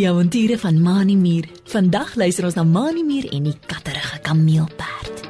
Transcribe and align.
Die 0.00 0.08
avonture 0.08 0.56
van 0.58 0.78
Mani 0.80 1.12
Muur. 1.16 1.44
Vandag 1.68 2.14
luister 2.16 2.46
ons 2.48 2.54
na 2.56 2.62
Mani 2.64 3.02
Muur 3.04 3.26
en 3.36 3.44
die 3.44 3.56
katterige 3.68 4.16
kameelperd. 4.24 5.20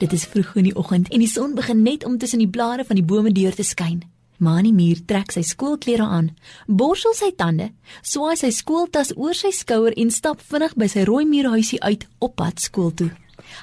Dit 0.00 0.16
is 0.16 0.24
vroeg 0.24 0.54
in 0.56 0.70
die 0.70 0.72
oggend 0.72 1.12
en 1.12 1.20
die 1.20 1.28
son 1.28 1.52
begin 1.58 1.82
net 1.84 2.08
om 2.08 2.16
tussen 2.16 2.40
die 2.40 2.48
blare 2.48 2.88
van 2.88 2.96
die 2.96 3.04
bome 3.04 3.34
deur 3.36 3.52
te 3.52 3.66
skyn. 3.74 4.06
Mani 4.40 4.72
Muur 4.72 5.04
trek 5.04 5.36
sy 5.36 5.44
skoolklere 5.44 6.08
aan, 6.08 6.32
borsel 6.64 7.12
sy 7.12 7.34
tande, 7.36 7.74
swaai 8.00 8.38
sy 8.40 8.54
skooltas 8.56 9.12
oor 9.20 9.36
sy 9.36 9.52
skouer 9.52 9.92
en 10.00 10.08
stap 10.08 10.40
vinnig 10.48 10.80
by 10.80 10.88
sy 10.88 11.04
rooi 11.04 11.26
muurhuisie 11.28 11.82
uit 11.84 12.08
op 12.24 12.40
pad 12.40 12.64
skool 12.64 12.94
toe. 12.96 13.12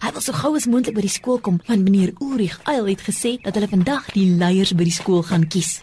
Hy 0.02 0.12
wil 0.12 0.22
so 0.22 0.34
gou 0.34 0.56
as 0.56 0.68
moontlik 0.68 0.96
by 0.96 1.04
die 1.06 1.12
skool 1.12 1.40
kom 1.40 1.60
want 1.68 1.84
meneer 1.84 2.14
Ulrich 2.20 2.60
Eil 2.66 2.86
het 2.90 3.02
gesê 3.02 3.38
dat 3.44 3.56
hulle 3.56 3.68
vandag 3.68 4.12
die 4.14 4.30
leiers 4.40 4.74
by 4.74 4.84
die 4.88 4.96
skool 4.96 5.24
gaan 5.24 5.48
kies. 5.48 5.82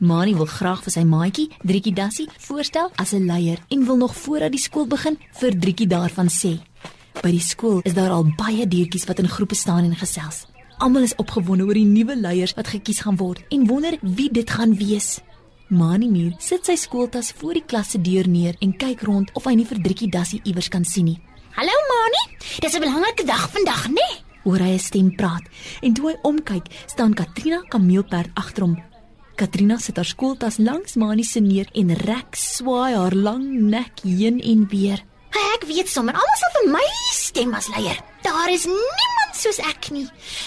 Mani 0.00 0.34
wil 0.34 0.46
graag 0.50 0.82
vir 0.84 0.92
sy 0.92 1.04
maatjie, 1.06 1.48
Driekie 1.62 1.94
Dassie, 1.94 2.28
voorstel 2.46 2.90
as 2.96 3.12
'n 3.14 3.26
leier 3.26 3.58
en 3.70 3.86
wil 3.86 3.96
nog 3.96 4.14
voordat 4.14 4.52
die 4.52 4.60
skool 4.60 4.86
begin 4.86 5.16
vir 5.40 5.52
Driekie 5.60 5.86
daarvan 5.86 6.28
sê. 6.28 6.60
By 7.22 7.30
die 7.30 7.40
skool 7.40 7.80
is 7.84 7.94
daar 7.94 8.10
al 8.10 8.24
baie 8.36 8.66
diertjies 8.66 9.06
wat 9.06 9.18
in 9.18 9.28
groepe 9.28 9.54
staan 9.54 9.84
en 9.84 9.96
gesels. 9.96 10.46
Almal 10.78 11.02
is 11.02 11.14
opgewonde 11.16 11.64
oor 11.64 11.74
die 11.74 11.86
nuwe 11.86 12.16
leiers 12.16 12.54
wat 12.54 12.68
gekies 12.68 13.00
gaan 13.00 13.16
word 13.16 13.44
en 13.50 13.66
wonder 13.66 13.98
wie 14.02 14.30
dit 14.30 14.50
gaan 14.50 14.74
wees. 14.76 15.20
Mani 15.68 16.08
Muur 16.08 16.34
sit 16.38 16.66
sy 16.66 16.74
skooltas 16.76 17.32
voor 17.32 17.54
die 17.54 17.64
klas 17.64 17.90
se 17.90 18.00
deur 18.00 18.28
neer 18.28 18.56
en 18.60 18.76
kyk 18.76 19.02
rond 19.02 19.30
of 19.34 19.44
hy 19.44 19.54
nie 19.54 19.64
vir 19.64 19.80
Driekie 19.80 20.10
Dassie 20.10 20.40
iewers 20.44 20.68
kan 20.68 20.84
sien 20.84 21.04
nie. 21.04 21.20
Hallo 21.54 21.70
Mani, 21.86 22.22
dis 22.58 22.74
'n 22.74 22.80
belangrike 22.82 23.24
dag 23.24 23.46
vandag, 23.54 23.86
né? 23.86 23.94
Nee? 23.94 24.14
Hoor 24.42 24.58
hy 24.58 24.74
'n 24.74 24.78
stem 24.78 25.14
praat 25.14 25.44
en 25.86 25.94
toe 25.94 26.10
hy 26.10 26.16
omkyk, 26.22 26.66
staan 26.86 27.14
Katrina 27.14 27.62
Kameelperd 27.68 28.30
agter 28.34 28.62
hom. 28.62 28.82
Katrina 29.36 29.78
sit 29.78 29.96
haar 29.96 30.04
skooltas 30.04 30.58
langs 30.58 30.94
Mani 30.94 31.22
se 31.22 31.40
neer 31.40 31.68
en 31.72 31.94
rek 31.94 32.34
swaai 32.34 32.94
haar 32.94 33.14
lang 33.14 33.44
nek 33.70 34.02
heen 34.02 34.40
en 34.40 34.66
weer. 34.68 34.98
Ek 35.54 35.62
weet 35.70 35.88
sommer 35.88 36.14
almal 36.14 36.38
sal 36.38 36.52
vir 36.56 36.72
my 36.72 36.88
stem 37.12 37.54
as 37.54 37.68
leier. 37.68 37.98
Daar 38.22 38.50
is 38.50 38.64
niemand 38.64 39.13
soos 39.36 39.58
ek 39.62 39.90
nie. 39.94 40.06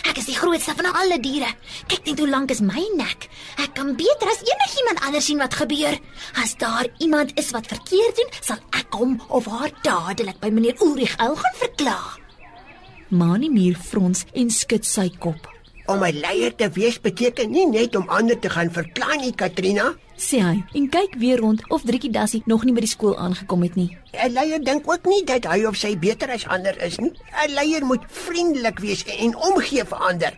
Ek 0.10 0.20
is 0.22 0.30
die 0.30 0.38
grootste 0.38 0.76
van 0.78 0.90
alle 0.94 1.20
diere. 1.24 1.50
Kyk 1.92 2.06
net 2.10 2.22
hoe 2.22 2.30
lank 2.30 2.54
is 2.54 2.64
my 2.66 2.84
nek. 2.98 3.28
Ek 3.64 3.74
kan 3.78 3.96
beter 4.00 4.32
as 4.32 4.44
enigiemand 4.46 5.04
anders 5.08 5.28
sien 5.30 5.42
wat 5.42 5.58
gebeur. 5.60 5.98
As 6.44 6.56
daar 6.60 6.88
iemand 7.04 7.36
is 7.40 7.52
wat 7.56 7.68
verkeerd 7.68 8.22
doen, 8.22 8.32
sal 8.42 8.62
ek 8.78 8.96
hom 8.96 9.18
of 9.28 9.50
haar 9.52 9.74
dadelik 9.84 10.40
by 10.44 10.54
meneer 10.54 10.80
Ulrich 10.84 11.18
Uil 11.20 11.36
gaan 11.36 11.60
verklaar. 11.60 12.18
Mani 13.10 13.50
Muur 13.50 13.78
frons 13.80 14.26
en 14.36 14.50
skud 14.52 14.86
sy 14.86 15.08
kop. 15.20 15.57
Om 15.88 16.04
'n 16.04 16.20
leier 16.20 16.56
te 16.56 16.70
wees 16.70 17.00
beteken 17.00 17.52
nie 17.52 17.66
net 17.66 17.96
om 17.96 18.10
ander 18.10 18.40
te 18.40 18.50
gaan 18.50 18.72
verkla 18.72 19.16
nie, 19.16 19.32
Katrina. 19.32 19.96
Sê 20.18 20.40
hy 20.42 20.64
en 20.74 20.90
kyk 20.90 21.16
weer 21.18 21.40
rond 21.40 21.62
of 21.70 21.82
Driekie 21.82 22.12
Dassie 22.12 22.42
nog 22.46 22.64
nie 22.66 22.74
by 22.74 22.80
die 22.80 22.90
skool 22.90 23.18
aangekom 23.18 23.64
het 23.64 23.76
nie. 23.76 23.98
'n 24.12 24.34
Leier 24.34 24.64
dink 24.64 24.84
ook 24.92 25.06
nie 25.06 25.24
dat 25.24 25.46
hy 25.46 25.64
of 25.66 25.76
sy 25.76 25.98
beter 25.98 26.30
as 26.30 26.48
ander 26.48 26.76
is 26.84 26.98
nie. 26.98 27.12
'n 27.46 27.54
Leier 27.54 27.86
moet 27.86 28.04
vriendelik 28.08 28.80
wees 28.80 29.04
en 29.06 29.36
omgee 29.36 29.86
vir 29.86 29.98
ander. 29.98 30.34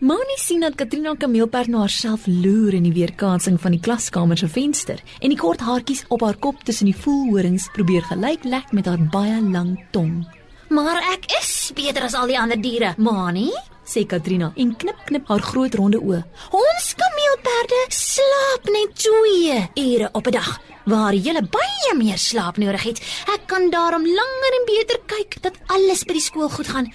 Mani 0.00 0.36
sien 0.36 0.60
dat 0.60 0.74
Katrina 0.74 1.14
Kameelperd 1.14 1.68
na 1.68 1.78
haarself 1.78 2.26
loer 2.26 2.74
in 2.74 2.82
die 2.82 2.92
weerkaatsing 2.92 3.60
van 3.60 3.70
die 3.70 3.80
klaskamer 3.80 4.36
se 4.36 4.48
venster 4.48 5.02
en 5.20 5.28
die 5.28 5.38
kort 5.38 5.60
haartjies 5.60 6.04
op 6.08 6.20
haar 6.20 6.36
kop 6.36 6.64
tussen 6.64 6.86
die 6.86 6.96
voelhorings 6.96 7.68
probeer 7.72 8.02
gelyk 8.02 8.44
lek 8.44 8.72
met 8.72 8.86
haar 8.86 9.00
baie 9.12 9.42
lang 9.42 9.78
tong. 9.90 10.24
Maar 10.68 11.02
ek 11.12 11.28
is 11.40 11.72
beter 11.74 12.02
as 12.02 12.14
al 12.14 12.26
die 12.26 12.38
ander 12.38 12.60
diere, 12.60 12.94
Mani, 12.96 13.50
sê 13.84 14.06
Katrina 14.06 14.52
en 14.56 14.74
knip 14.76 15.04
knip 15.06 15.28
haar 15.28 15.42
groot 15.42 15.74
ronde 15.74 16.00
oë. 16.00 16.22
Ons 16.56 16.86
kameelperde 17.00 17.80
slaap 17.90 18.70
net 18.72 18.94
2 19.04 19.58
ure 19.84 20.08
op 20.12 20.26
'n 20.26 20.30
dag, 20.30 20.60
waar 20.84 21.14
jy 21.14 21.32
baie 21.32 21.94
meer 21.96 22.18
slaap 22.18 22.56
nodig 22.56 22.82
het. 22.82 22.98
Ek 23.34 23.46
kan 23.46 23.70
daarom 23.70 24.04
langer 24.06 24.52
en 24.58 24.66
beter 24.66 24.98
kyk 25.06 25.42
dat 25.42 25.58
alles 25.66 26.04
by 26.04 26.12
die 26.12 26.20
skool 26.20 26.48
goed 26.48 26.68
gaan. 26.68 26.92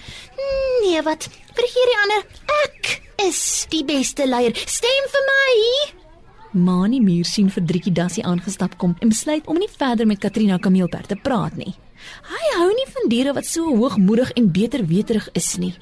Nee, 0.82 1.02
wat? 1.02 1.28
Vergeet 1.54 1.88
die 1.90 2.00
ander. 2.02 2.22
Ek 2.64 3.00
is 3.28 3.66
die 3.68 3.84
beste 3.84 4.26
leier. 4.26 4.52
Stem 4.54 5.04
vir 5.12 5.24
my. 5.32 6.00
Mani 6.52 7.00
Muur 7.00 7.24
sien 7.24 7.50
vir 7.50 7.62
Driekie 7.62 7.92
Dassie 7.92 8.24
aangestap 8.24 8.76
kom 8.78 8.96
en 9.00 9.08
besluit 9.08 9.46
om 9.46 9.58
nie 9.58 9.68
verder 9.70 10.06
met 10.06 10.18
Katrina 10.18 10.58
Kameelperd 10.58 11.08
te 11.08 11.16
praat 11.16 11.56
nie. 11.56 11.74
Hy 12.30 12.44
hou 12.58 12.68
nie 12.74 12.88
van 12.94 13.08
diere 13.08 13.32
wat 13.36 13.46
so 13.46 13.76
hoogmoedig 13.76 14.32
en 14.38 14.50
beterweterig 14.52 15.28
is 15.32 15.56
nie. 15.58 15.74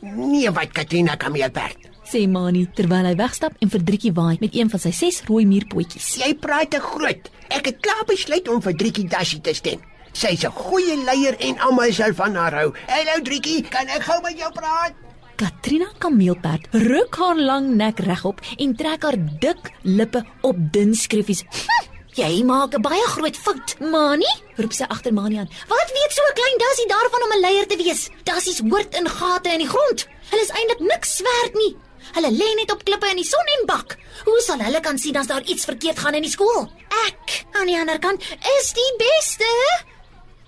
Nee, 0.00 0.50
wat 0.54 0.72
Katrina 0.72 1.16
Kameelperd. 1.16 1.88
Sê 2.08 2.22
Mani 2.30 2.62
terwyl 2.72 3.04
hy 3.04 3.16
wegstap 3.18 3.58
en 3.60 3.68
vir 3.72 3.82
Driekie 3.84 4.14
waai 4.16 4.38
met 4.40 4.54
een 4.56 4.70
van 4.72 4.80
sy 4.80 4.92
ses 4.96 5.20
rooi 5.28 5.44
muurpotjies. 5.44 6.14
Jy 6.22 6.30
praat 6.40 6.70
te 6.72 6.80
groot. 6.80 7.28
Ek 7.52 7.68
het 7.68 7.82
klaar 7.84 8.06
besluit 8.08 8.48
om 8.48 8.62
vir 8.64 8.76
Driekie 8.80 9.04
Dassie 9.10 9.42
te 9.44 9.52
stem. 9.54 9.82
Sy's 10.12 10.44
'n 10.44 10.50
goeie 10.50 10.96
leier 11.04 11.36
en 11.40 11.58
almal 11.58 11.92
sal 11.92 12.14
van 12.14 12.34
haar 12.34 12.54
hou. 12.54 12.72
Hallo 12.88 13.20
Driekie, 13.22 13.62
kan 13.68 13.86
ek 13.88 14.02
gou 14.02 14.22
met 14.22 14.38
jou 14.38 14.50
praat? 14.52 14.94
Katrina 15.36 15.86
Kameelperd 15.98 16.66
ruk 16.72 17.14
haar 17.14 17.36
lang 17.36 17.76
nek 17.76 18.00
regop 18.00 18.40
en 18.58 18.74
trek 18.74 19.02
haar 19.02 19.18
dik 19.40 19.70
lippe 19.82 20.24
op 20.42 20.56
dun 20.72 20.94
skreefies. 20.94 21.42
Hm, 21.42 21.97
jy 22.18 22.42
maak 22.44 22.74
'n 22.74 22.82
baie 22.82 23.06
groot 23.14 23.36
fout, 23.36 23.68
Mani, 23.80 24.32
roep 24.58 24.72
sy 24.72 24.84
agter 24.94 25.12
Mani 25.12 25.38
aan. 25.38 25.50
Wat 25.68 25.88
weet 25.96 26.12
so 26.12 26.22
'n 26.26 26.38
klein 26.38 26.58
dassie 26.64 26.88
daarvan 26.94 27.24
om 27.26 27.32
'n 27.32 27.44
leier 27.46 27.66
te 27.66 27.76
wees? 27.76 28.10
Dassies 28.24 28.60
hoort 28.70 28.94
in 28.98 29.08
gate 29.08 29.48
in 29.48 29.62
die 29.64 29.72
grond. 29.74 30.06
Hulle 30.30 30.42
is 30.42 30.54
eintlik 30.58 30.80
niks 30.80 31.20
werd 31.20 31.54
nie. 31.54 31.76
Hulle 32.16 32.30
lê 32.30 32.48
net 32.56 32.72
op 32.72 32.84
klippe 32.84 33.08
in 33.10 33.16
die 33.16 33.30
son 33.34 33.48
en 33.58 33.66
bak. 33.66 33.96
Hoe 34.24 34.40
sal 34.40 34.58
hulle 34.58 34.80
kan 34.80 34.98
sien 34.98 35.16
as 35.16 35.26
daar 35.26 35.42
iets 35.42 35.64
verkeerd 35.64 35.98
gaan 35.98 36.14
in 36.14 36.22
die 36.22 36.30
skool? 36.30 36.70
Ek, 37.06 37.44
aan 37.52 37.66
die 37.66 37.78
ander 37.78 37.98
kant, 37.98 38.22
is 38.58 38.72
die 38.72 38.92
beste. 38.98 39.50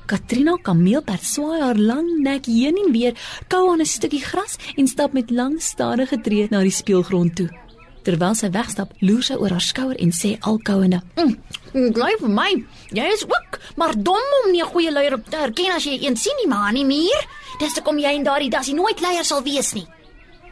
Katrina 0.06 0.56
Kameelperd 0.62 1.22
swaai 1.22 1.60
haar 1.60 1.78
lang 1.78 2.08
nek 2.22 2.46
heen 2.46 2.76
en 2.76 2.92
weer, 2.92 3.14
kou 3.48 3.70
aan 3.70 3.80
'n 3.80 3.86
stukkie 3.86 4.24
gras 4.24 4.56
en 4.76 4.86
stap 4.86 5.12
met 5.12 5.30
lang 5.30 5.62
stadige 5.62 6.20
tree 6.20 6.48
na 6.50 6.62
die 6.62 6.70
speelgrond 6.70 7.36
toe. 7.36 7.48
Terwyl 8.02 8.34
sy 8.34 8.48
wegstap, 8.50 8.92
loer 9.04 9.22
sy 9.22 9.36
oor 9.36 9.52
haar 9.52 9.64
skouer 9.64 9.96
en 10.00 10.12
sê 10.16 10.36
alkouende: 10.40 11.02
"Mm, 11.16 11.92
bly 11.92 12.16
vir 12.20 12.30
my. 12.30 12.50
Jy 12.90 13.06
is 13.12 13.24
ook 13.24 13.60
maar 13.76 13.94
dom 13.94 14.34
om 14.44 14.52
nie 14.52 14.62
'n 14.62 14.72
goeie 14.72 14.90
leier 14.90 15.22
te 15.22 15.36
herken 15.36 15.72
as 15.74 15.84
jy 15.84 15.98
een 16.00 16.16
sien 16.16 16.36
nie, 16.40 16.48
maar 16.48 16.72
nie 16.72 16.84
meer. 16.84 17.26
Dis 17.58 17.74
hoekom 17.74 17.98
jy 17.98 18.16
en 18.16 18.24
daardie 18.24 18.50
dassie 18.50 18.74
nooit 18.74 19.00
leier 19.00 19.24
sal 19.24 19.42
wees 19.42 19.72
nie." 19.74 19.86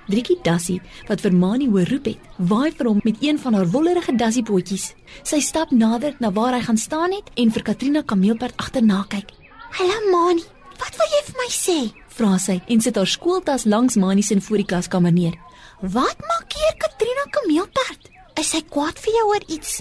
Driekie 0.09 0.38
Dassie, 0.42 0.81
wat 1.06 1.20
vir 1.20 1.32
Mani 1.32 1.66
hoor 1.69 1.84
roep 1.84 2.06
het, 2.06 2.19
waai 2.38 2.72
vir 2.72 2.86
hom 2.86 3.00
met 3.04 3.16
een 3.20 3.38
van 3.38 3.54
haar 3.54 3.66
wollerige 3.66 4.16
dassiepotjies. 4.16 4.94
Sy 5.22 5.41
stap 5.41 5.70
nader 5.70 6.15
na 6.19 6.30
waar 6.32 6.54
hy 6.54 6.60
gaan 6.60 6.76
staan 6.76 7.12
het 7.12 7.28
en 7.36 7.53
vir 7.53 7.62
Katrina 7.62 8.03
Kameelperd 8.03 8.56
agterna 8.56 9.04
kyk. 9.09 9.30
"Hallo 9.70 10.10
Mani, 10.10 10.42
wat 10.78 10.97
wil 10.97 11.09
jy 11.12 11.22
vir 11.25 11.34
my 11.36 11.48
sê?" 11.50 11.92
vra 12.19 12.38
sy 12.38 12.60
en 12.66 12.80
sit 12.80 12.97
haar 12.97 13.06
skooltas 13.06 13.65
langs 13.65 13.97
Mani 13.97 14.22
se 14.22 14.41
voor 14.41 14.56
die 14.56 14.66
klaskamer 14.66 15.12
neer. 15.12 15.34
"Wat 15.81 16.19
maak 16.19 16.53
hier 16.53 16.75
Katrina 16.77 17.25
Kameelperd? 17.31 18.11
Is 18.34 18.50
sy 18.50 18.62
kwaad 18.62 18.99
vir 18.99 19.12
jou 19.15 19.27
oor 19.28 19.44
iets?" 19.47 19.81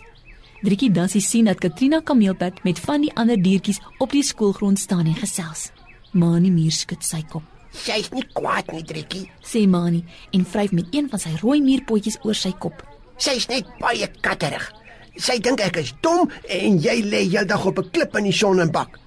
Driekie 0.61 0.91
Dassie 0.91 1.21
sien 1.21 1.45
dat 1.45 1.59
Katrina 1.59 2.01
Kameelperd 2.01 2.63
met 2.63 2.79
van 2.79 3.01
die 3.01 3.11
ander 3.15 3.41
diertjies 3.41 3.79
op 3.97 4.11
die 4.11 4.23
skoolgrond 4.23 4.79
staan 4.79 5.05
en 5.05 5.15
gesels. 5.15 5.71
Mani 6.11 6.51
muur 6.51 6.71
skud 6.71 7.03
sy 7.03 7.23
kop. 7.29 7.43
Sy's 7.71 8.11
nie 8.11 8.25
kwaad 8.33 8.71
nie, 8.71 8.83
Driekie, 8.83 9.29
sê 9.41 9.67
Mani 9.67 10.03
en 10.33 10.45
vryf 10.45 10.71
met 10.71 10.85
een 10.91 11.09
van 11.09 11.19
sy 11.19 11.33
rooi 11.41 11.61
muurpotjies 11.61 12.19
oor 12.23 12.35
sy 12.35 12.51
kop. 12.51 12.83
Sy's 13.17 13.47
net 13.49 13.65
baie 13.79 14.07
katterig. 14.21 14.71
Sy 15.17 15.39
dink 15.41 15.61
ek 15.65 15.77
is 15.81 15.93
dom 16.01 16.29
en 16.47 16.77
jy 16.77 17.01
lê 17.01 17.23
heeldag 17.25 17.65
op 17.65 17.79
'n 17.79 17.89
klip 17.89 18.15
in 18.17 18.23
die 18.29 18.33
son 18.33 18.59
en 18.59 18.71
bak. 18.71 18.99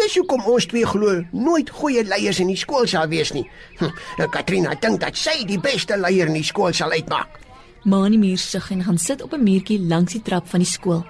Dis 0.00 0.16
hoekom 0.16 0.44
ons 0.48 0.66
twee 0.66 0.86
glo 0.86 1.20
nooit 1.32 1.70
goeie 1.70 2.04
leiers 2.04 2.40
in 2.40 2.48
die 2.52 2.56
skool 2.56 2.86
sal 2.86 3.08
wees 3.12 3.32
nie. 3.36 3.44
Hm, 3.78 3.92
Katrina 4.32 4.74
dink 4.80 5.00
dat 5.00 5.16
sy 5.16 5.44
die 5.48 5.60
beste 5.60 5.96
leier 5.96 6.26
in 6.26 6.38
die 6.40 6.46
skool 6.46 6.72
sal 6.72 6.90
uitmaak. 6.90 7.40
Mani 7.84 8.18
muur 8.18 8.38
sug 8.38 8.70
en 8.70 8.84
gaan 8.86 8.98
sit 8.98 9.22
op 9.22 9.32
'n 9.32 9.42
muurtjie 9.42 9.80
langs 9.80 10.12
die 10.12 10.22
trap 10.22 10.46
van 10.48 10.60
die 10.60 10.68
skool. 10.68 11.04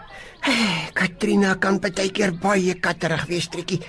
Katrina 0.99 1.55
kan 1.55 1.79
baie 1.79 2.11
keer 2.11 2.33
baie 2.33 2.75
katterig 2.75 3.27
wees, 3.27 3.49
Trikkie, 3.49 3.81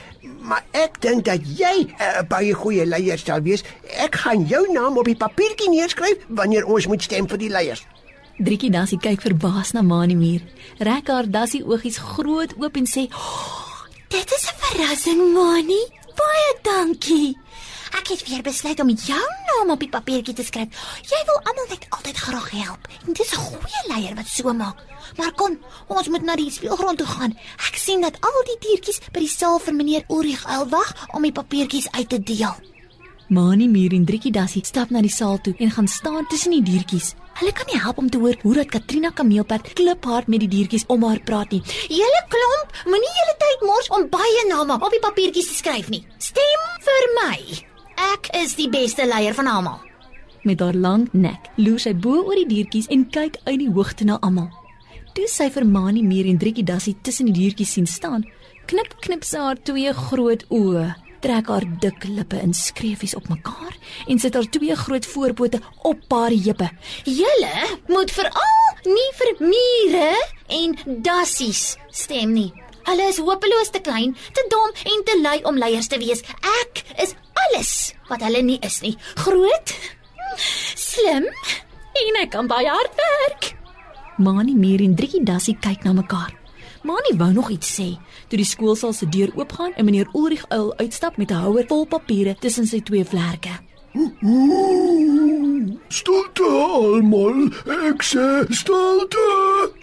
maar 0.42 0.63
ek 0.72 1.01
dink 1.01 1.25
dat 1.25 1.39
jy 1.42 1.88
'n 1.88 1.94
uh, 2.00 2.22
baie 2.28 2.54
goeie 2.54 2.86
leier 2.86 3.18
sal 3.18 3.42
wees. 3.42 3.63
Ek 3.98 4.16
gaan 4.16 4.46
jou 4.46 4.72
naam 4.74 4.98
op 4.98 5.06
die 5.06 5.16
papiertjie 5.16 5.69
neerskryf 5.69 6.18
wanneer 6.28 6.66
ons 6.66 6.88
moet 6.88 7.01
stem 7.01 7.28
vir 7.28 7.38
die 7.38 7.50
leiers. 7.50 7.86
Driekie 8.38 8.72
Dassie 8.72 8.98
kyk 8.98 9.22
verbaas 9.22 9.72
na 9.72 9.81
Mani 9.81 10.16
muur. 10.16 10.42
Rek 10.80 11.07
haar 11.07 11.30
Dassie 11.30 11.63
oogies 11.66 11.98
groot 11.98 12.54
oop 12.60 12.75
en 12.75 12.86
sê: 12.86 13.07
oh, 13.13 13.62
"Dit 14.13 14.31
is 14.31 14.45
'n 14.45 14.57
verrassing, 14.62 15.33
Mani. 15.33 15.81
Baie 16.15 16.51
dankie." 16.62 17.38
Ek 17.98 18.07
het 18.07 18.27
weer 18.27 18.42
besluit 18.42 18.80
om 18.80 18.89
jou 18.89 19.25
naam 19.48 19.69
op 19.69 19.80
die 19.80 19.89
papiertjie 19.89 20.33
te 20.33 20.44
skryf. 20.44 20.68
Jy 21.01 21.19
wil 21.25 21.39
almal 21.50 21.65
net 21.69 21.86
altyd 21.89 22.18
graag 22.18 22.50
help. 22.50 22.88
En 23.07 23.13
dis 23.13 23.31
'n 23.31 23.36
goeie 23.36 23.81
leier 23.88 24.15
wat 24.15 24.27
so 24.27 24.54
maak. 24.54 24.77
Maar 25.18 25.33
kom, 25.33 25.57
ons 25.88 26.07
moet 26.07 26.21
na 26.21 26.36
die 26.36 26.51
speelgrond 26.51 26.98
toe 26.98 27.07
gaan. 27.07 27.38
Ek 27.68 27.75
sien 27.75 28.01
dat 28.01 28.18
al 28.19 28.44
die 28.45 28.57
diertjies 28.60 29.00
by 29.12 29.19
die 29.19 29.36
saal 29.38 29.60
vir 29.60 29.74
meneer 29.74 30.04
Ulrich 30.07 30.45
Uil 30.45 30.69
wag 30.69 31.07
om 31.13 31.21
die 31.21 31.31
papiertjies 31.31 31.92
uit 31.92 32.10
te 32.10 32.24
deel. 32.24 32.56
Mani 33.27 33.68
Muur 33.68 33.94
en 33.94 34.06
Driekie 34.06 34.31
Dassie 34.31 34.65
stap 34.65 34.89
na 34.89 35.01
die 35.01 35.10
saal 35.10 35.42
toe 35.42 35.56
en 35.57 35.71
gaan 35.71 35.88
staan 35.88 36.27
tussen 36.27 36.51
die 36.51 36.63
diertjies. 36.63 37.13
Hulle 37.39 37.51
kan 37.57 37.69
nie 37.71 37.80
help 37.81 37.97
om 37.97 38.09
te 38.09 38.19
hoor 38.21 38.35
hoe 38.41 38.53
dat 38.59 38.69
Katrina 38.69 39.09
Kameelperd 39.09 39.74
kliphard 39.74 40.27
met 40.30 40.44
die 40.44 40.50
diertjies 40.51 40.85
om 40.94 41.03
haar 41.07 41.21
praat 41.25 41.51
nie. 41.56 41.62
Julle 41.89 42.21
klomp, 42.30 42.75
moenie 42.85 43.13
julle 43.18 43.35
tyd 43.41 43.63
mors 43.65 43.89
om 43.97 44.06
baie 44.12 44.44
name 44.50 44.77
op 44.77 44.94
die 44.94 45.01
papiertjies 45.01 45.50
te 45.50 45.57
skryf 45.57 45.89
nie. 45.89 46.03
Stem 46.21 46.68
vir 46.85 47.07
my. 47.18 47.38
Ek 48.13 48.30
is 48.44 48.53
die 48.59 48.69
beste 48.69 49.07
leier 49.09 49.33
van 49.33 49.50
almal. 49.50 49.80
Met 50.44 50.62
haar 50.62 50.77
lang 50.77 51.07
nek 51.15 51.50
loer 51.57 51.81
sy 51.81 51.95
bo 51.95 52.21
oor 52.21 52.38
die 52.44 52.50
diertjies 52.50 52.89
en 52.94 53.07
kyk 53.09 53.39
uit 53.47 53.59
die 53.63 53.71
hoogte 53.71 54.06
na 54.06 54.19
almal. 54.21 54.51
Toe 55.13 55.27
sy 55.29 55.50
vir 55.53 55.65
Mani 55.65 56.01
Mier 56.06 56.29
en 56.29 56.39
Driekie 56.41 56.65
Dassie 56.65 56.95
tussen 57.01 57.29
die 57.29 57.36
diertjies 57.38 57.74
sien 57.77 57.88
staan, 57.89 58.25
knip 58.69 58.95
knip 59.06 59.25
sy 59.25 59.41
haar 59.41 59.59
twee 59.62 59.94
groot 59.94 60.45
oë, 60.53 60.88
trek 61.24 61.48
haar 61.48 61.64
dik 61.80 62.04
lippe 62.12 62.40
in 62.44 62.54
skreefies 62.54 63.16
op 63.16 63.30
mekaar 63.31 63.78
en 64.12 64.20
sit 64.20 64.36
haar 64.36 64.50
twee 64.52 64.75
groot 64.75 65.06
voorpote 65.06 65.62
op 65.88 66.12
haar 66.12 66.36
heupe. 66.36 66.68
Julle 67.08 67.80
moet 67.88 68.12
veral 68.12 68.60
nie 68.84 69.10
vir 69.20 69.31
mure 69.40 70.10
en 70.60 70.75
dassies 71.06 71.64
stem 71.92 72.36
nie. 72.36 72.52
Hulle 72.84 73.08
is 73.08 73.22
hopeloos 73.24 73.72
te 73.72 73.80
klein, 73.80 74.12
te 74.36 74.44
dom 74.52 74.75
en 74.92 75.04
te 75.08 75.16
lui 75.22 75.40
om 75.48 75.58
leiers 75.58 75.88
te 75.88 76.00
wees. 76.02 76.25
Ek 76.60 76.84
is 77.00 77.16
alles 77.48 77.74
wat 78.10 78.25
hulle 78.28 78.44
nie 78.44 78.60
is 78.60 78.81
nie. 78.84 78.98
Groot, 79.24 79.75
slim 80.75 81.30
en 82.04 82.24
ek 82.25 82.34
kan 82.36 82.52
baie 82.52 82.68
hard 82.68 83.00
werk. 83.00 83.54
Mani 84.20 84.54
Mier 84.60 84.84
en 84.84 84.98
Driekie 85.00 85.24
Dassie 85.24 85.56
kyk 85.56 85.88
na 85.88 85.96
mekaar. 86.04 86.43
Mani 86.83 87.18
wou 87.18 87.31
nog 87.31 87.50
iets 87.50 87.69
sê 87.80 87.94
toe 88.27 88.38
die 88.38 88.47
skoolsaal 88.47 88.94
se 88.94 89.07
deur 89.09 89.31
oopgaan 89.35 89.71
en 89.80 89.85
meneer 89.85 90.09
Ulrich 90.12 90.44
Uil 90.50 90.74
uitstap 90.77 91.18
met 91.18 91.31
'n 91.31 91.44
houer 91.44 91.65
vol 91.68 91.85
papiere 91.85 92.35
tussen 92.39 92.68
sy 92.68 92.81
twee 92.81 93.06
vlerke. 93.06 93.53
Stilte 95.88 96.44
almal, 96.44 97.47
ek 97.89 98.03
sê 98.03 98.45
stilte. 98.50 99.27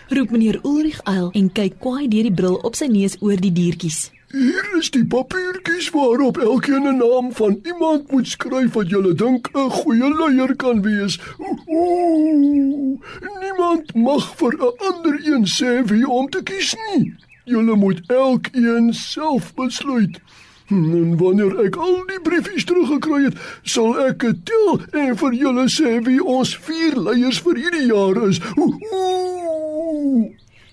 Roep 0.09 0.31
meneer 0.31 0.59
Ulrich 0.63 1.01
Uil 1.05 1.31
en 1.33 1.53
kyk 1.53 1.79
kwaai 1.79 2.09
deur 2.09 2.23
die 2.23 2.35
bril 2.35 2.57
op 2.63 2.75
sy 2.75 2.87
neus 2.87 3.17
oor 3.21 3.37
die 3.37 3.53
diertjies. 3.53 4.11
Hier 4.31 4.77
is 4.79 4.93
die 4.95 5.03
papiertjies 5.11 5.89
waarop 5.91 6.37
elkeen 6.39 6.87
'n 6.87 6.97
naam 6.97 7.33
van 7.35 7.61
iemand 7.63 8.11
moet 8.11 8.29
skryf 8.29 8.73
wat 8.73 8.89
julle 8.89 9.15
dink 9.15 9.49
'n 9.53 9.71
goeie 9.71 10.11
leier 10.19 10.57
kan 10.57 10.83
wees. 10.83 11.19
Niemand 13.41 13.95
mag 13.95 14.37
vir 14.37 14.55
'n 14.55 14.77
ander 14.89 15.21
een 15.27 15.47
sê 15.47 15.83
wie 15.85 16.09
om 16.09 16.29
te 16.29 16.43
kies 16.43 16.77
nie. 16.87 17.15
Julle 17.45 17.77
moet 17.77 18.01
elkeen 18.07 18.95
self 18.95 19.55
besluit. 19.55 20.21
En 20.69 21.17
wanneer 21.17 21.65
ek 21.65 21.77
al 21.77 22.07
die 22.07 22.21
briefies 22.21 22.65
teruggekry 22.65 23.25
het, 23.25 23.35
sal 23.63 23.99
ek 23.99 24.19
dit 24.19 24.45
tel 24.45 24.81
en 24.93 25.17
vir 25.17 25.33
julle 25.33 25.69
sê 25.69 26.03
wie 26.03 26.25
ons 26.25 26.57
vier 26.57 26.97
leiers 26.97 27.41
vir 27.41 27.57
hierdie 27.57 27.87
jaar 27.87 28.29
is. 28.29 28.41
Ooh. 28.57 30.31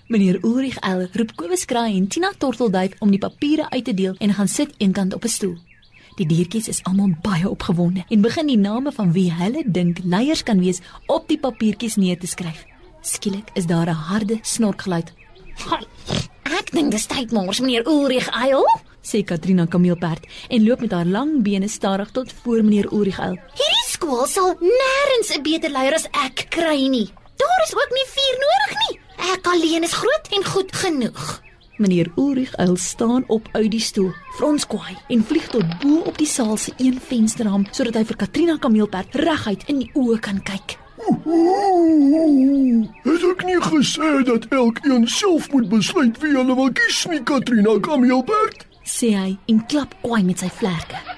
Meneer 0.08 0.38
Ulrich 0.40 0.78
Uil 0.80 1.08
roep 1.12 1.34
Kobus 1.36 1.66
Kraai 1.68 1.98
en 1.98 2.06
Tina 2.08 2.30
Tortelduif 2.40 2.94
om 3.04 3.10
die 3.12 3.18
papiere 3.20 3.66
uit 3.68 3.84
te 3.84 3.92
deel 3.92 4.14
en 4.24 4.30
gaan 4.32 4.48
sit 4.48 4.70
eenkant 4.80 5.14
op 5.14 5.24
'n 5.24 5.28
stoel. 5.28 5.56
Die 6.16 6.26
diertjies 6.26 6.68
is 6.68 6.82
almal 6.82 7.10
baie 7.22 7.48
opgewonde 7.48 8.04
en 8.08 8.20
begin 8.20 8.46
die 8.46 8.56
name 8.56 8.92
van 8.92 9.12
wie 9.12 9.32
hulle 9.32 9.62
dink 9.66 9.98
leiers 10.04 10.42
kan 10.42 10.60
wees 10.60 10.80
op 11.06 11.28
die 11.28 11.38
papiertjies 11.38 11.96
neer 11.96 12.18
te 12.18 12.26
skryf. 12.26 12.64
Skielik 13.02 13.50
is 13.52 13.66
daar 13.66 13.86
'n 13.86 14.02
harde 14.08 14.38
snorkgeluid. 14.42 15.12
Ek 16.42 16.70
dink 16.72 16.90
dis 16.90 17.06
tyd 17.06 17.30
mors 17.30 17.60
meneer 17.60 17.86
Ulrich 17.86 18.28
Eil. 18.28 18.64
sê 19.02 19.24
Katrina 19.24 19.66
Kameelperd 19.66 20.26
en 20.48 20.64
loop 20.64 20.80
met 20.80 20.90
haar 20.90 21.06
lang 21.06 21.42
bene 21.42 21.68
stadig 21.68 22.10
tot 22.10 22.32
voor 22.32 22.64
meneer 22.64 22.92
Ulrich 22.92 23.20
Uil. 23.20 23.36
Hierdie 23.36 23.88
skool 23.88 24.26
sal 24.26 24.56
nêrens 24.60 25.36
'n 25.36 25.42
beter 25.42 25.70
leier 25.70 25.94
as 25.94 26.04
ek 26.04 26.46
kry 26.48 26.88
nie. 26.88 27.10
Daar 27.36 27.62
is 27.66 27.74
ook 27.74 27.90
nie 27.90 28.06
vier 28.06 28.36
nodig 28.38 28.88
nie. 28.88 29.07
Ek 29.18 29.46
alleen 29.46 29.82
is 29.82 29.92
groot 29.92 30.28
en 30.30 30.44
goed 30.44 30.72
genoeg. 30.72 31.42
Meneer 31.78 32.10
Ulrich 32.16 32.56
Uil 32.56 32.76
staan 32.76 33.24
op 33.26 33.48
uit 33.52 33.70
die 33.70 33.80
stoel, 33.80 34.12
frons 34.38 34.66
kwaai 34.66 34.96
en 35.08 35.24
vlieg 35.24 35.46
tot 35.50 35.78
bo 35.82 36.00
op 36.10 36.18
die 36.18 36.26
saal 36.26 36.56
se 36.56 36.72
een 36.76 36.98
vensterraam 37.00 37.66
sodat 37.70 38.00
hy 38.00 38.04
vir 38.08 38.18
Katrina 38.22 38.56
Kameelperd 38.58 39.14
reguit 39.14 39.66
in 39.70 39.84
die 39.84 39.90
oë 39.94 40.18
kan 40.22 40.42
kyk. 40.42 40.78
Het 43.04 43.26
ek 43.30 43.44
nie 43.46 43.60
gesê 43.68 44.10
dat 44.26 44.48
elkeen 44.50 45.06
self 45.06 45.50
moet 45.52 45.68
besluit 45.70 46.18
wie 46.22 46.34
hulle 46.34 46.58
wil 46.58 46.72
kies 46.74 47.04
nie, 47.10 47.22
Katrina 47.22 47.78
Kameelberg? 47.78 48.66
sê 48.88 49.12
hy 49.12 49.30
en 49.52 49.62
klap 49.68 49.94
kwaai 50.02 50.24
met 50.24 50.40
sy 50.40 50.48
vlerke. 50.60 51.17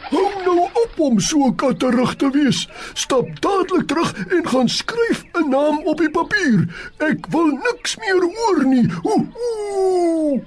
Op 0.90 1.00
om 1.00 1.20
so 1.20 1.52
katterig 1.52 2.14
te 2.16 2.30
wees. 2.30 2.68
Stap 2.94 3.28
dadelik 3.40 3.86
terug 3.86 4.10
en 4.26 4.46
gaan 4.46 4.68
skryf 4.68 5.24
'n 5.32 5.48
naam 5.48 5.78
op 5.84 5.98
die 5.98 6.10
papier. 6.10 6.66
Ek 6.98 7.26
wil 7.30 7.46
niks 7.46 7.96
meer 7.96 8.20
hoor 8.20 8.64
nie. 8.64 8.86
Ooh. 9.02 10.42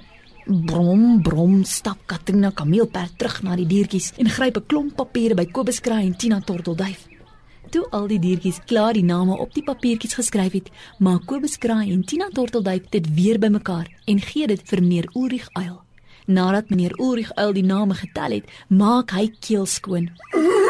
Brom 0.46 1.22
brom 1.22 1.64
stap 1.64 1.98
Katrina 2.06 2.50
Kameelperd 2.50 3.18
terug 3.18 3.42
na 3.42 3.56
die 3.56 3.66
diertjies 3.66 4.12
en 4.16 4.28
gryp 4.28 4.56
'n 4.56 4.66
klomp 4.66 4.96
papiere 4.96 5.34
by 5.34 5.46
Kobus 5.46 5.80
Kraai 5.80 6.06
en 6.06 6.16
Tina 6.16 6.40
Tortelduif. 6.40 7.06
Toe 7.70 7.90
al 7.90 8.06
die 8.06 8.18
diertjies 8.18 8.60
klaar 8.66 8.92
die 8.92 9.04
name 9.04 9.36
op 9.36 9.54
die 9.54 9.64
papiertjies 9.64 10.14
geskryf 10.14 10.52
het, 10.52 10.70
maak 10.98 11.24
Kobus 11.26 11.58
Kraai 11.58 11.92
en 11.92 12.04
Tina 12.04 12.28
Tortelduif 12.28 12.88
dit 12.90 13.14
weer 13.14 13.38
bymekaar 13.38 13.88
en 14.04 14.20
gee 14.20 14.46
dit 14.46 14.60
vir 14.64 14.80
meneer 14.80 15.08
Ulrich 15.14 15.48
Uil. 15.52 15.83
Nadat 16.24 16.70
meneer 16.70 16.94
Ulrich 17.00 17.32
Uil 17.34 17.52
die 17.52 17.64
name 17.64 17.94
getel 17.94 18.38
het, 18.38 18.44
maak 18.68 19.10
hy 19.12 19.28
keel 19.40 19.66
skoon. 19.66 20.10
Ooh. 20.32 20.64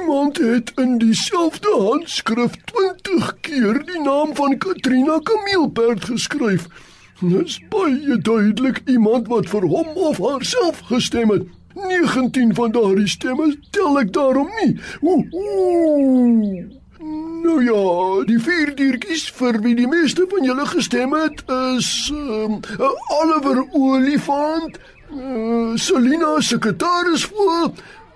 Iemand 0.00 0.38
het 0.38 0.72
in 0.76 0.98
dieselfde 0.98 1.76
handskrif 1.78 2.52
20 2.64 3.40
keer 3.40 3.84
die 3.86 4.00
naam 4.00 4.34
van 4.34 4.58
Katrina 4.58 5.18
Kameelperd 5.22 6.04
geskryf. 6.04 6.66
Dis 7.20 7.60
baie 7.68 8.18
duidelik 8.18 8.82
iemand 8.86 9.28
wat 9.28 9.48
vir 9.48 9.66
hom 9.66 9.88
of 9.94 10.18
haarself 10.18 10.80
gestem 10.90 11.30
het. 11.30 11.42
19 11.74 12.54
van 12.54 12.70
daardie 12.70 13.08
stemme 13.08 13.56
tel 13.70 13.98
ek 13.98 14.12
daarom 14.12 14.50
nie. 14.62 14.78
Ooh. 15.00 16.83
Nou 17.44 17.60
ja, 17.60 18.24
die 18.24 18.38
vier 18.40 18.70
diertjies 18.72 19.26
vir 19.36 19.58
wie 19.60 19.74
die 19.76 19.88
meeste 19.88 20.24
van 20.30 20.46
julle 20.48 20.64
gestem 20.70 21.12
het 21.12 21.42
is 21.52 21.90
um, 22.08 22.54
Oliver 23.18 23.60
Olifant, 23.76 24.78
uh, 25.12 25.74
Selina 25.76 26.38
sekretaris 26.40 27.26
voor 27.28 27.68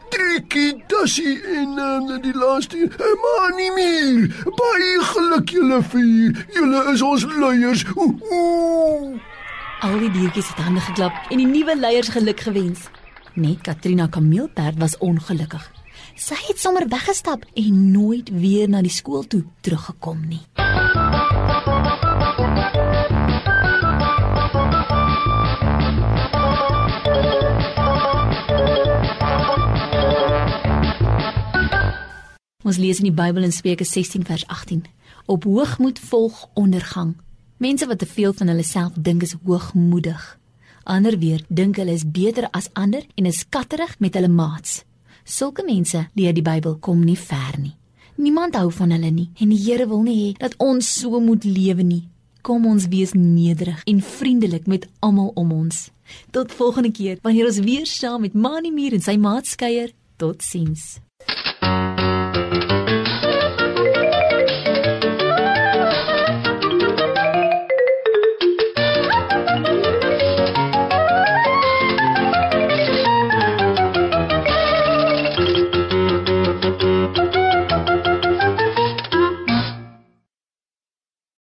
Trikkie 0.09 0.81
Dassie 0.89 1.37
en 1.61 1.77
uh, 1.77 2.17
die 2.25 2.33
laaste 2.33 2.81
uh, 2.89 3.13
Mani 3.27 3.69
Mier. 3.77 4.33
Baie 4.49 4.93
geluk 5.13 5.53
julle 5.59 5.83
vier. 5.93 6.45
Julle 6.57 6.85
is 6.95 7.05
ons 7.05 7.29
leiers. 7.37 7.85
Ooh. 8.01 9.19
Al 9.85 9.99
die 10.07 10.15
diertjies 10.17 10.55
het 10.55 10.65
hande 10.65 10.81
geklap 10.89 11.29
en 11.29 11.45
die 11.45 11.51
nuwe 11.53 11.77
leiers 11.77 12.09
geluk 12.17 12.49
gewens. 12.49 12.89
Net 13.37 13.61
Katrina 13.69 14.09
Kameelperd 14.09 14.81
was 14.81 14.97
ongelukkig. 15.05 15.69
Sy 16.19 16.35
het 16.49 16.59
sommer 16.59 16.89
weggestap 16.91 17.45
en 17.55 17.91
nooit 17.93 18.31
weer 18.35 18.67
na 18.69 18.81
die 18.83 18.91
skool 18.91 19.23
toe 19.31 19.45
teruggekom 19.63 20.25
nie. 20.27 20.41
Ons 32.67 32.77
lees 32.83 32.99
in 32.99 33.07
die 33.07 33.15
Bybel 33.15 33.47
in 33.47 33.55
Spreuke 33.55 33.87
16 33.87 34.27
vers 34.27 34.43
18: 34.47 34.85
Op 35.27 35.47
hoogmoed 35.47 36.03
volg 36.03 36.49
ondergang. 36.59 37.15
Mense 37.63 37.87
wat 37.87 38.03
te 38.03 38.11
veel 38.11 38.35
van 38.35 38.51
hulle 38.51 38.67
self 38.67 38.99
dink 38.99 39.23
is 39.23 39.37
hoogmoedig. 39.47 40.35
Ander 40.83 41.19
weer 41.19 41.47
dink 41.49 41.79
hulle 41.79 41.95
is 41.95 42.11
beter 42.11 42.51
as 42.51 42.71
ander 42.75 43.07
en 43.15 43.27
is 43.31 43.45
skatterig 43.47 43.99
met 44.03 44.19
hulle 44.19 44.29
maats. 44.29 44.83
Sulke 45.29 45.61
mense 45.61 46.07
leer 46.17 46.33
die 46.33 46.43
Bybel 46.43 46.79
kom 46.81 47.03
nie 47.05 47.19
ver 47.21 47.59
nie. 47.61 47.75
Niemand 48.17 48.57
hou 48.57 48.71
van 48.73 48.95
hulle 48.95 49.11
nie 49.13 49.27
en 49.37 49.51
die 49.53 49.61
Here 49.61 49.85
wil 49.91 50.01
nie 50.07 50.17
hê 50.17 50.31
dat 50.41 50.57
ons 50.57 50.89
so 51.03 51.21
moet 51.21 51.45
lewe 51.45 51.85
nie. 51.85 52.07
Kom 52.43 52.65
ons 52.67 52.87
wees 52.89 53.13
nederig 53.13 53.83
en 53.85 54.01
vriendelik 54.01 54.67
met 54.67 54.87
almal 55.05 55.35
om 55.37 55.53
ons. 55.53 55.91
Tot 56.33 56.55
volgende 56.57 56.95
keer 56.97 57.21
wanneer 57.23 57.51
ons 57.51 57.61
weer 57.61 57.85
saam 57.87 58.25
met 58.25 58.35
Mani 58.35 58.73
Muur 58.73 58.97
en 58.97 59.05
sy 59.05 59.19
maat 59.21 59.47
skeuier. 59.47 59.93
Totsiens. 60.17 60.97